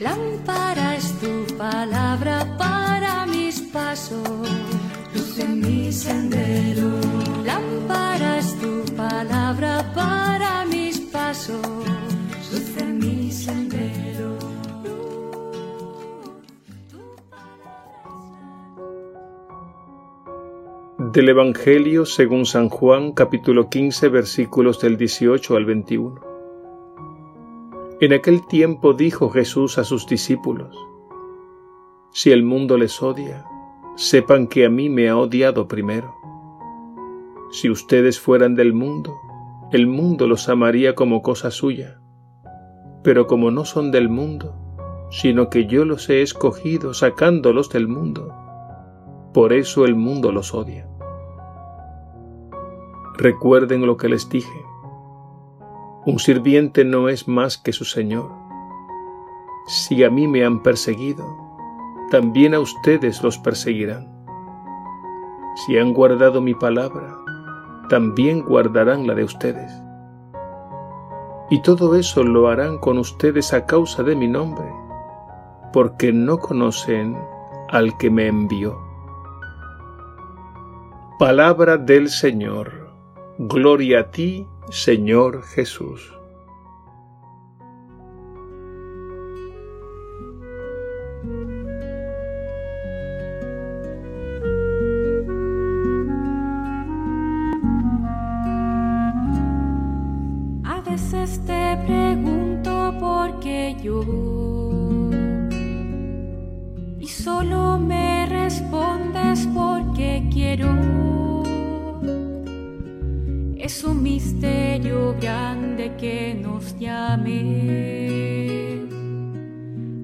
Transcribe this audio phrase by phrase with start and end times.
[0.00, 4.48] Lámpara es tu palabra para mis pasos,
[5.14, 6.88] luz en mi sendero.
[7.44, 11.60] Lámpara es tu palabra para mis pasos,
[12.50, 14.38] luz en mi sendero.
[21.12, 26.29] Del Evangelio según San Juan capítulo 15 versículos del 18 al 21.
[28.00, 30.74] En aquel tiempo dijo Jesús a sus discípulos,
[32.12, 33.44] Si el mundo les odia,
[33.94, 36.14] sepan que a mí me ha odiado primero.
[37.50, 39.18] Si ustedes fueran del mundo,
[39.70, 42.00] el mundo los amaría como cosa suya.
[43.04, 44.54] Pero como no son del mundo,
[45.10, 48.34] sino que yo los he escogido sacándolos del mundo,
[49.34, 50.88] por eso el mundo los odia.
[53.18, 54.69] Recuerden lo que les dije
[56.06, 58.30] un sirviente no es más que su Señor.
[59.66, 61.24] Si a mí me han perseguido,
[62.10, 64.08] también a ustedes los perseguirán.
[65.54, 67.18] Si han guardado mi palabra,
[67.88, 69.70] también guardarán la de ustedes.
[71.50, 74.72] Y todo eso lo harán con ustedes a causa de mi nombre,
[75.72, 77.18] porque no conocen
[77.68, 78.78] al que me envió.
[81.18, 82.88] Palabra del Señor.
[83.38, 86.19] Gloria a ti, Señor Jesús.
[115.98, 117.30] Que nos llame,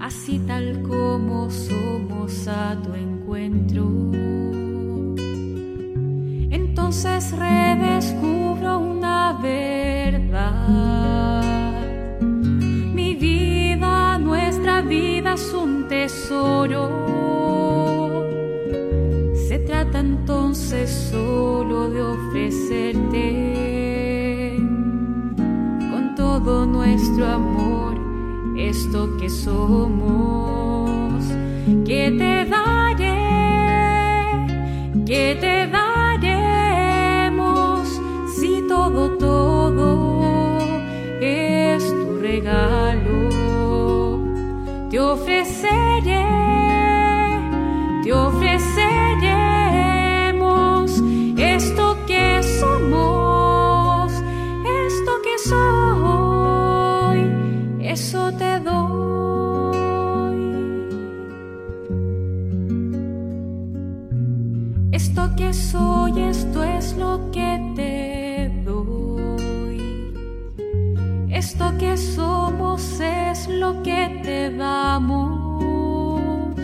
[0.00, 3.90] así tal como somos a tu encuentro.
[6.50, 10.62] Entonces redescubro una verdad.
[12.20, 16.88] Mi vida, nuestra vida es un tesoro.
[19.48, 23.73] Se trata entonces solo de ofrecerte
[26.44, 27.94] todo nuestro amor,
[28.54, 31.24] esto que somos,
[31.86, 33.14] que te daré,
[35.06, 36.68] que te daremos,
[38.36, 40.58] si todo, todo
[41.22, 43.30] es tu regalo,
[44.90, 46.26] te ofreceré,
[48.02, 49.23] te ofreceremos
[71.46, 76.54] Esto que somos es lo que te damos.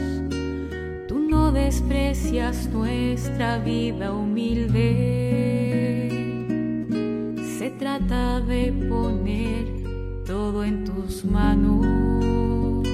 [1.06, 4.78] Tú no desprecias nuestra vida humilde.
[7.58, 9.66] Se trata de poner
[10.24, 12.88] todo en tus manos.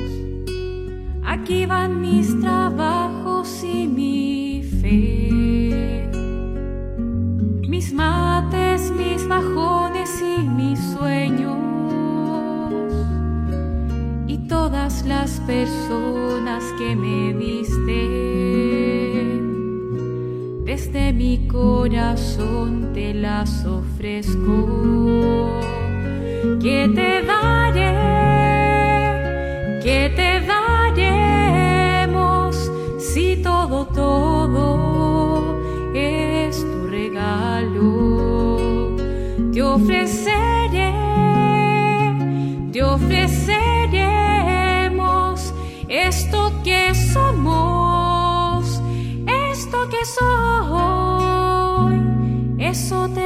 [1.24, 4.35] Aquí van mis trabajos y mi
[15.26, 18.00] las personas que me diste.
[20.64, 25.50] Desde mi corazón te las ofrezco
[26.62, 27.90] que te daré,
[29.82, 30.40] que te
[30.96, 32.54] daremos,
[33.00, 35.60] si todo, todo
[35.92, 38.58] es tu regalo.
[39.52, 40.55] Te ofreceré,
[52.86, 53.25] eso te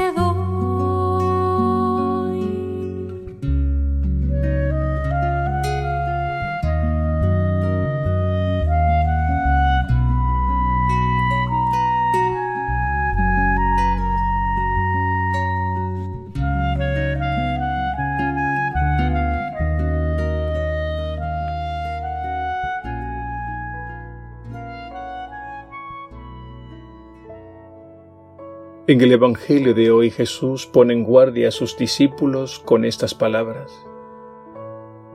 [28.90, 33.70] En el Evangelio de hoy Jesús pone en guardia a sus discípulos con estas palabras.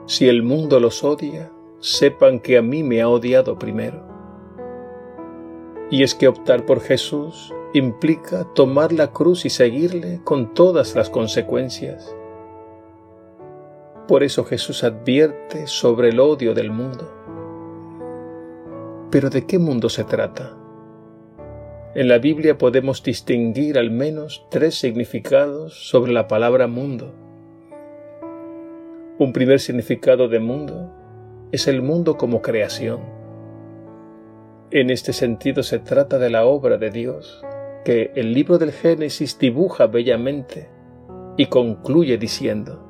[0.05, 1.51] Si el mundo los odia,
[1.81, 4.01] sepan que a mí me ha odiado primero.
[5.91, 11.09] Y es que optar por Jesús implica tomar la cruz y seguirle con todas las
[11.09, 12.15] consecuencias.
[14.07, 17.11] Por eso Jesús advierte sobre el odio del mundo.
[19.11, 20.64] Pero ¿de qué mundo se trata?
[21.95, 27.13] En la Biblia podemos distinguir al menos tres significados sobre la palabra mundo.
[29.17, 30.91] Un primer significado de mundo
[31.53, 32.99] es el mundo como creación.
[34.71, 37.41] En este sentido se trata de la obra de Dios,
[37.85, 40.67] que el libro del Génesis dibuja bellamente
[41.37, 42.85] y concluye diciendo,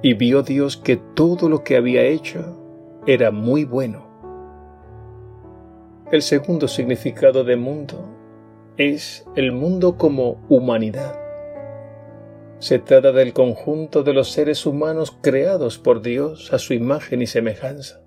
[0.00, 2.56] Y vio Dios que todo lo que había hecho
[3.06, 4.11] era muy bueno.
[6.12, 8.04] El segundo significado de mundo
[8.76, 11.18] es el mundo como humanidad.
[12.58, 17.26] Se trata del conjunto de los seres humanos creados por Dios a su imagen y
[17.26, 18.02] semejanza.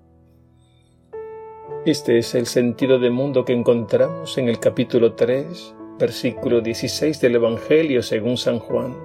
[1.84, 7.34] Este es el sentido de mundo que encontramos en el capítulo 3, versículo 16 del
[7.34, 8.96] Evangelio según San Juan,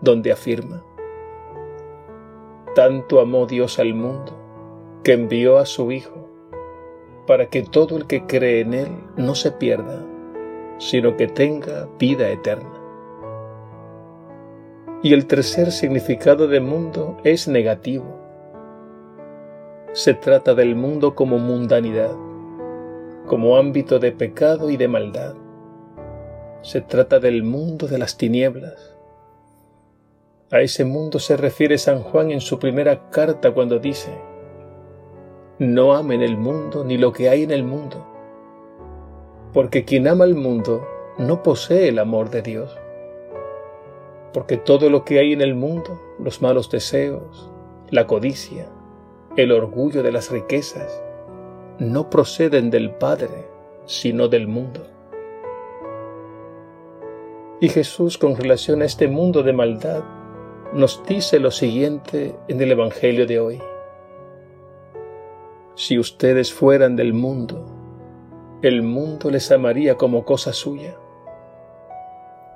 [0.00, 0.84] donde afirma,
[2.74, 4.36] Tanto amó Dios al mundo,
[5.04, 6.21] que envió a su Hijo,
[7.26, 10.04] para que todo el que cree en Él no se pierda,
[10.78, 12.80] sino que tenga vida eterna.
[15.02, 18.20] Y el tercer significado de mundo es negativo.
[19.92, 22.14] Se trata del mundo como mundanidad,
[23.26, 25.34] como ámbito de pecado y de maldad.
[26.62, 28.96] Se trata del mundo de las tinieblas.
[30.50, 34.12] A ese mundo se refiere San Juan en su primera carta cuando dice,
[35.62, 38.06] no amen el mundo ni lo que hay en el mundo,
[39.52, 40.86] porque quien ama el mundo
[41.18, 42.78] no posee el amor de Dios
[44.32, 47.50] porque todo lo que hay en el mundo, los malos deseos,
[47.90, 48.68] la codicia,
[49.36, 51.02] el orgullo de las riquezas,
[51.78, 53.46] no proceden del Padre,
[53.84, 54.86] sino del mundo.
[57.60, 60.02] Y Jesús con relación a este mundo de maldad
[60.72, 63.60] nos dice lo siguiente en el Evangelio de hoy.
[65.74, 67.66] Si ustedes fueran del mundo,
[68.62, 70.96] el mundo les amaría como cosa suya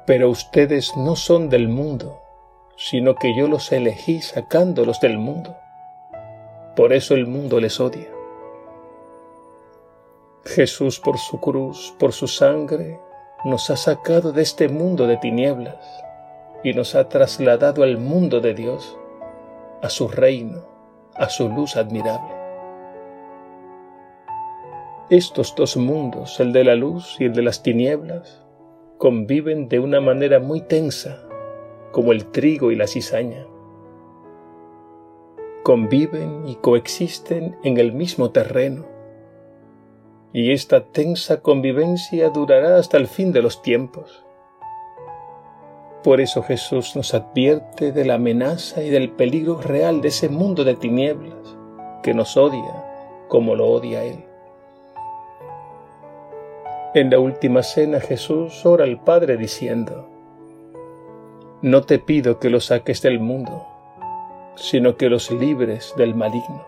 [0.07, 2.23] pero ustedes no son del mundo,
[2.77, 5.57] sino que yo los elegí sacándolos del mundo.
[6.77, 8.09] Por eso el mundo les odia.
[10.45, 13.01] Jesús por su cruz, por su sangre,
[13.45, 15.85] nos ha sacado de este mundo de tinieblas
[16.63, 18.97] y nos ha trasladado al mundo de Dios,
[19.83, 20.63] a su reino,
[21.15, 22.36] a su luz admirable.
[25.09, 28.43] Estos dos mundos, el de la luz y el de las tinieblas,
[28.99, 31.23] conviven de una manera muy tensa,
[31.93, 33.47] como el trigo y la cizaña.
[35.63, 38.85] Conviven y coexisten en el mismo terreno.
[40.33, 44.25] Y esta tensa convivencia durará hasta el fin de los tiempos.
[46.03, 50.65] Por eso Jesús nos advierte de la amenaza y del peligro real de ese mundo
[50.65, 51.57] de tinieblas
[52.03, 52.83] que nos odia
[53.29, 54.26] como lo odia Él.
[56.97, 60.09] En la última cena Jesús ora al Padre diciendo,
[61.61, 63.67] No te pido que los saques del mundo,
[64.55, 66.65] sino que los libres del maligno.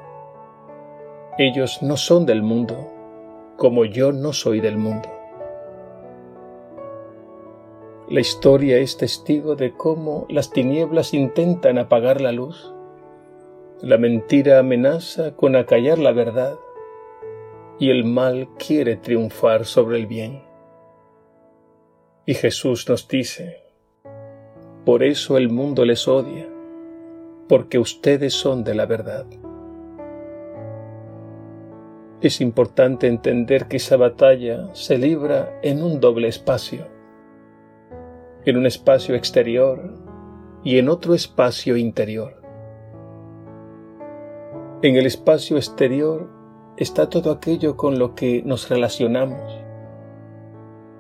[1.39, 2.93] Ellos no son del mundo,
[3.57, 5.09] como yo no soy del mundo.
[8.11, 12.75] La historia es testigo de cómo las tinieblas intentan apagar la luz.
[13.81, 16.59] La mentira amenaza con acallar la verdad
[17.79, 20.43] y el mal quiere triunfar sobre el bien.
[22.27, 23.63] Y Jesús nos dice,
[24.85, 26.49] por eso el mundo les odia,
[27.49, 29.27] porque ustedes son de la verdad.
[32.21, 36.87] Es importante entender que esa batalla se libra en un doble espacio,
[38.45, 39.95] en un espacio exterior
[40.65, 42.43] y en otro espacio interior.
[44.83, 46.38] En el espacio exterior
[46.79, 49.41] está todo aquello con lo que nos relacionamos.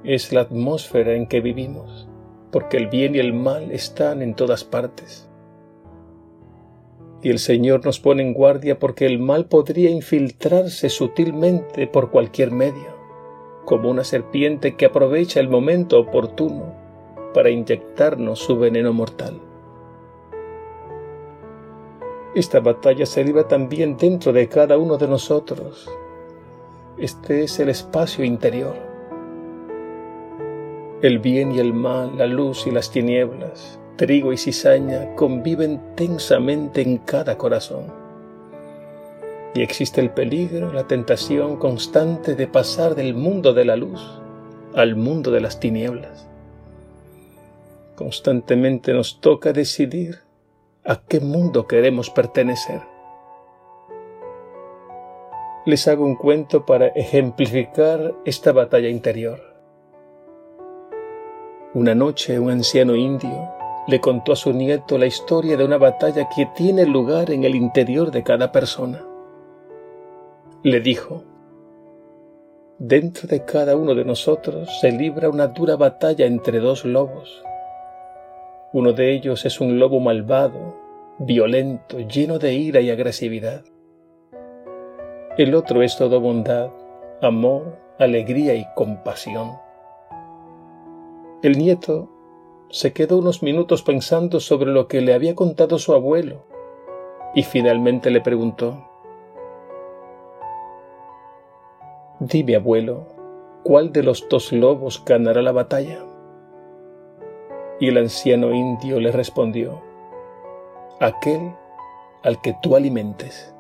[0.02, 2.08] Es la atmósfera en que vivimos,
[2.50, 5.30] porque el bien y el mal están en todas partes.
[7.22, 12.50] Y el Señor nos pone en guardia porque el mal podría infiltrarse sutilmente por cualquier
[12.50, 12.96] medio,
[13.64, 16.74] como una serpiente que aprovecha el momento oportuno
[17.34, 19.47] para inyectarnos su veneno mortal.
[22.34, 25.88] Esta batalla se libra también dentro de cada uno de nosotros.
[26.98, 28.74] Este es el espacio interior.
[31.00, 36.82] El bien y el mal, la luz y las tinieblas, trigo y cizaña conviven tensamente
[36.82, 37.84] en cada corazón.
[39.54, 44.00] y existe el peligro, la tentación constante de pasar del mundo de la luz
[44.74, 46.28] al mundo de las tinieblas.
[47.96, 50.27] Constantemente nos toca decidir
[50.88, 52.80] a qué mundo queremos pertenecer.
[55.66, 59.38] Les hago un cuento para ejemplificar esta batalla interior.
[61.74, 63.50] Una noche un anciano indio
[63.86, 67.54] le contó a su nieto la historia de una batalla que tiene lugar en el
[67.54, 69.04] interior de cada persona.
[70.62, 71.22] Le dijo,
[72.78, 77.42] Dentro de cada uno de nosotros se libra una dura batalla entre dos lobos.
[78.72, 80.76] Uno de ellos es un lobo malvado,
[81.18, 83.64] violento, lleno de ira y agresividad.
[85.38, 86.70] El otro es todo bondad,
[87.22, 89.52] amor, alegría y compasión.
[91.42, 92.10] El nieto
[92.68, 96.44] se quedó unos minutos pensando sobre lo que le había contado su abuelo
[97.34, 98.84] y finalmente le preguntó,
[102.20, 103.06] Dime, abuelo,
[103.62, 106.07] ¿cuál de los dos lobos ganará la batalla?
[107.80, 109.82] Y el anciano indio le respondió,
[111.00, 111.54] aquel
[112.22, 113.54] al que tú alimentes.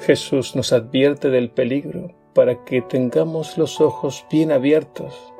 [0.00, 5.32] Jesús nos advierte del peligro para que tengamos los ojos bien abiertos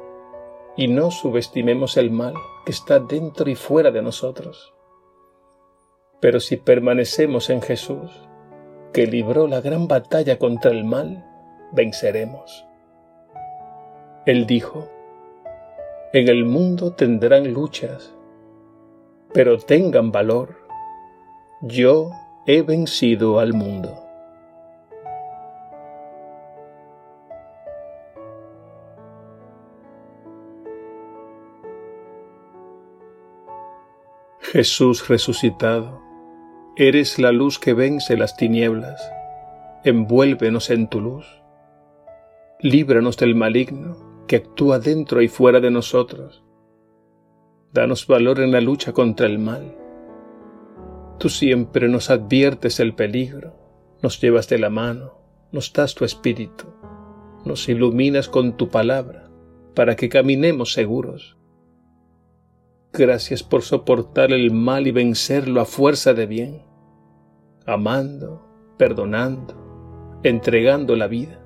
[0.77, 2.35] y no subestimemos el mal
[2.65, 4.75] que está dentro y fuera de nosotros.
[6.21, 8.11] Pero si permanecemos en Jesús,
[8.93, 11.25] que libró la gran batalla contra el mal,
[11.73, 12.65] venceremos.
[14.27, 14.89] Él dijo,
[16.13, 18.13] en el mundo tendrán luchas,
[19.33, 20.57] pero tengan valor,
[21.63, 22.11] yo
[22.47, 23.99] he vencido al mundo.
[34.41, 36.03] Jesús resucitado
[36.77, 39.11] Eres la luz que vence las tinieblas.
[39.85, 41.27] Envuélvenos en tu luz.
[42.61, 46.43] Líbranos del maligno que actúa dentro y fuera de nosotros.
[47.71, 49.77] Danos valor en la lucha contra el mal.
[51.19, 53.55] Tú siempre nos adviertes el peligro,
[54.03, 55.19] nos llevas de la mano,
[55.53, 56.65] nos das tu espíritu,
[57.45, 59.29] nos iluminas con tu palabra
[59.75, 61.37] para que caminemos seguros.
[62.91, 66.63] Gracias por soportar el mal y vencerlo a fuerza de bien,
[67.67, 68.49] amando,
[68.79, 71.42] perdonando, entregando la vida.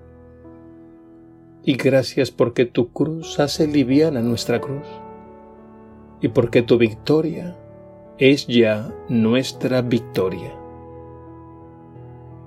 [1.66, 4.86] Y gracias porque tu cruz hace liviana nuestra cruz
[6.20, 7.56] y porque tu victoria
[8.18, 10.54] es ya nuestra victoria.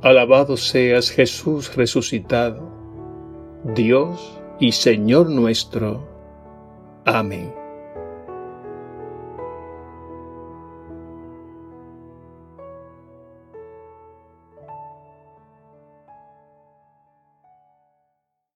[0.02, 2.70] Alabado seas Jesús resucitado,
[3.76, 6.08] Dios y Señor nuestro.
[7.04, 7.59] Amén.